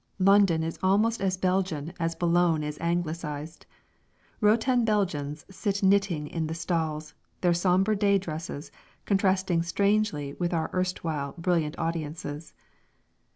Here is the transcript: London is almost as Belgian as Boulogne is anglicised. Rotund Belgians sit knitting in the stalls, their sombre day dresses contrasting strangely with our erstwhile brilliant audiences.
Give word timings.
London 0.17 0.63
is 0.63 0.79
almost 0.81 1.21
as 1.21 1.37
Belgian 1.37 1.93
as 1.99 2.15
Boulogne 2.15 2.63
is 2.63 2.79
anglicised. 2.81 3.67
Rotund 4.39 4.83
Belgians 4.83 5.45
sit 5.51 5.83
knitting 5.83 6.25
in 6.25 6.47
the 6.47 6.55
stalls, 6.55 7.13
their 7.41 7.53
sombre 7.53 7.95
day 7.95 8.17
dresses 8.17 8.71
contrasting 9.05 9.61
strangely 9.61 10.33
with 10.39 10.55
our 10.55 10.71
erstwhile 10.73 11.35
brilliant 11.37 11.77
audiences. 11.77 12.55